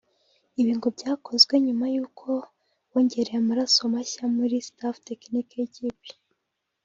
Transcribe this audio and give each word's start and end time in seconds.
Ibi 0.61 0.71
ngo 0.77 0.87
byakozwe 0.97 1.53
nyuma 1.65 1.85
y’uko 1.95 2.27
bongereye 2.91 3.37
amaraso 3.43 3.79
mashya 3.93 4.23
muri 4.35 4.55
Staff 4.67 4.95
technique 5.07 5.53
y’ikipe 5.59 6.09